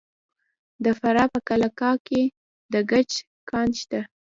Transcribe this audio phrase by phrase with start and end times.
[0.83, 2.21] د فراه په قلعه کاه کې
[2.71, 3.11] د ګچ
[3.49, 4.01] کان شته.